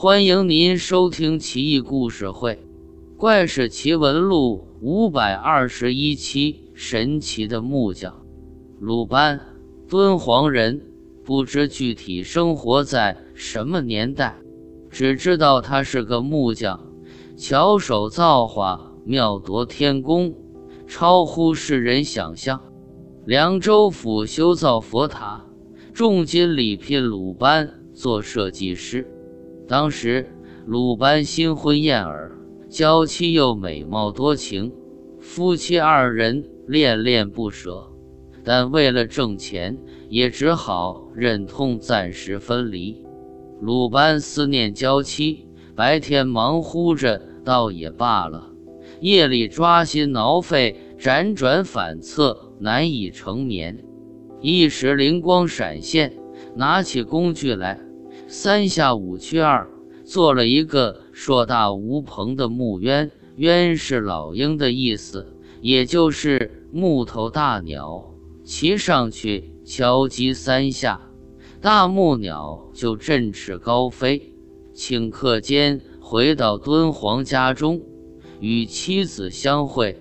[0.00, 2.54] 欢迎您收听《奇异故事会·
[3.16, 6.70] 怪事奇闻录》五百二十一期。
[6.72, 8.14] 神奇的木匠
[8.78, 9.40] 鲁班，
[9.88, 10.80] 敦煌人，
[11.24, 14.36] 不知具体生活在什么年代，
[14.88, 16.78] 只知道他是个木匠，
[17.36, 20.32] 巧手造化，妙夺天工，
[20.86, 22.62] 超乎世人想象。
[23.26, 25.44] 凉州府修造佛塔。
[25.92, 29.04] 重金礼聘鲁班做设计师。
[29.68, 30.26] 当时
[30.64, 32.32] 鲁班新婚燕尔，
[32.70, 34.72] 娇妻又美貌多情，
[35.20, 37.86] 夫妻二人恋恋不舍。
[38.42, 39.76] 但为了挣钱，
[40.08, 43.04] 也只好忍痛暂时分离。
[43.60, 45.46] 鲁班思念娇妻，
[45.76, 48.50] 白天忙乎着倒也罢了，
[49.00, 53.84] 夜里抓心挠肺，辗转反侧，难以成眠。
[54.40, 56.16] 一时灵光闪现，
[56.56, 57.78] 拿起工具来，
[58.30, 59.66] 三下五去二，
[60.04, 63.10] 做了一个硕大无朋的木鸢。
[63.36, 68.14] 鸢是老鹰的意思，也就是木头大鸟。
[68.44, 71.00] 骑上去，敲击三下，
[71.62, 74.34] 大木鸟就振翅高飞。
[74.74, 77.80] 顷刻间回到敦煌家中，
[78.40, 79.96] 与妻子相会，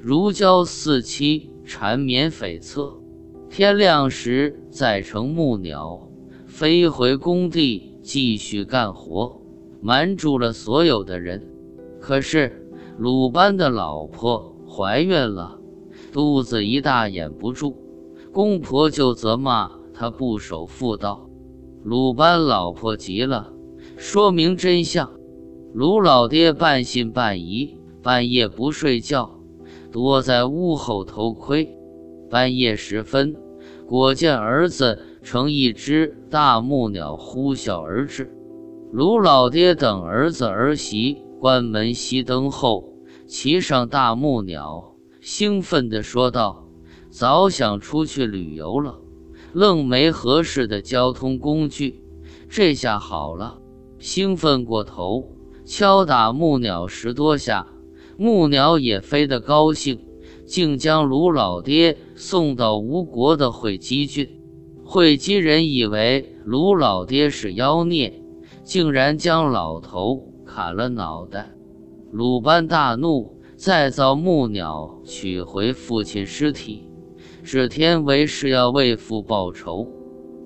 [0.00, 2.94] 如胶似漆，缠绵悱恻。
[3.50, 6.05] 天亮时，再乘木鸟
[6.58, 9.42] 飞回工地继续干活，
[9.82, 11.46] 瞒住了所有的人。
[12.00, 15.60] 可是鲁班的老婆怀孕了，
[16.14, 17.76] 肚子一大掩不住，
[18.32, 21.28] 公婆就责骂他不守妇道。
[21.84, 23.52] 鲁班老婆急了，
[23.98, 25.10] 说明真相。
[25.74, 29.38] 鲁老爹半信半疑，半夜不睡觉，
[29.92, 31.76] 躲在屋后偷窥。
[32.30, 33.36] 半夜时分，
[33.86, 38.32] 果见儿子乘一只大木鸟呼啸而至。
[38.92, 42.92] 卢老爹等儿子儿媳关门熄灯后，
[43.26, 46.68] 骑上大木鸟，兴奋地说道
[47.10, 49.00] ：“早想出去旅游了，
[49.52, 52.00] 愣没合适的交通工具，
[52.48, 53.58] 这下好了！”
[53.98, 55.32] 兴奋过头，
[55.64, 57.66] 敲打木鸟十多下，
[58.16, 59.98] 木鸟也飞得高兴。
[60.44, 64.35] 竟将卢老爹送到吴国的会稽郡，
[64.88, 68.22] 会稽人以为卢老爹是妖孽，
[68.62, 71.50] 竟然将老头砍了脑袋。
[72.12, 76.88] 鲁班大怒，再造木鸟取回父亲尸体，
[77.42, 79.88] 指天为是要为父报仇。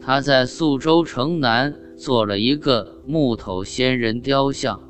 [0.00, 4.80] 他在宿州城南做了一个木头仙人雕像，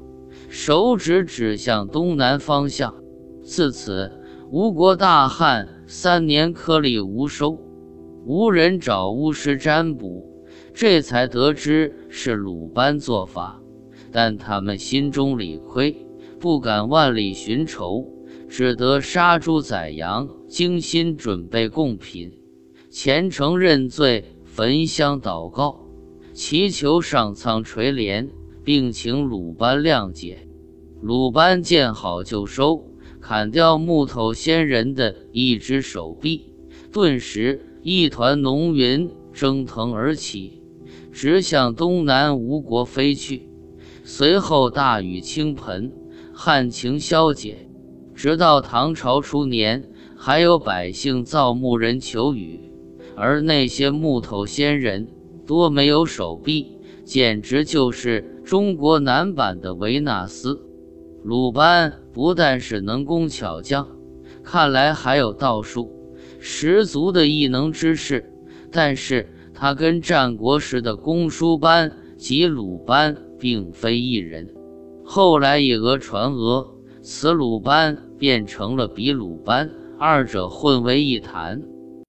[0.51, 2.95] 手指指向东南方向。
[3.43, 4.13] 自此。
[4.51, 7.59] 吴国大旱，三年颗粒无收，
[8.29, 10.45] 无人找巫师占卜，
[10.75, 13.59] 这才得知是鲁班做法。
[14.13, 16.07] 但他们心中理亏，
[16.39, 18.07] 不敢万里寻仇，
[18.47, 22.31] 只得杀猪宰羊，精心准备贡品，
[22.91, 25.89] 虔诚认罪，焚香祷告，
[26.35, 28.29] 祈求上苍垂怜，
[28.63, 30.47] 并请鲁班谅解。
[31.01, 32.85] 鲁班见好就收。
[33.21, 36.55] 砍掉木头仙人的一只手臂，
[36.91, 40.63] 顿时一团浓云蒸腾而起，
[41.13, 43.49] 直向东南吴国飞去。
[44.05, 45.93] 随后大雨倾盆，
[46.33, 47.69] 旱情消解。
[48.15, 52.59] 直到唐朝初年，还有百姓造木人求雨，
[53.15, 55.07] 而那些木头仙人
[55.47, 60.61] 多没有手臂，简直就是中国男版的维纳斯。
[61.23, 63.87] 鲁班不但是能工巧匠，
[64.43, 65.93] 看来还有道术，
[66.39, 68.33] 十足的异能之士。
[68.71, 74.47] 但是他跟战国时的公输班及鲁班并非一人。
[75.05, 76.67] 后来以讹传讹，
[77.01, 81.63] 此鲁班变成了彼鲁班，二者混为一谈。